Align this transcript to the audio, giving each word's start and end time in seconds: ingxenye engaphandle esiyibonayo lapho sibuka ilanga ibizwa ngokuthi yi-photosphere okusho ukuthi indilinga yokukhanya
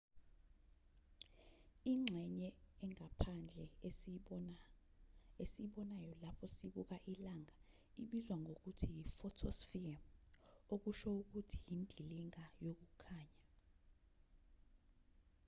ingxenye 1.93 2.49
engaphandle 2.85 3.65
esiyibonayo 5.47 6.11
lapho 6.23 6.45
sibuka 6.55 6.95
ilanga 7.11 7.55
ibizwa 8.01 8.35
ngokuthi 8.41 8.85
yi-photosphere 8.95 9.95
okusho 10.73 11.07
ukuthi 11.21 11.57
indilinga 11.73 12.43
yokukhanya 12.65 13.41